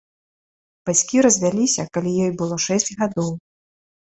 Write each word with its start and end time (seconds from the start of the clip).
Бацькі 0.89 1.17
развяліся, 1.27 1.85
калі 1.99 2.15
ёй 2.25 2.31
было 2.41 2.59
шэсць 2.67 2.91
гадоў. 3.03 3.33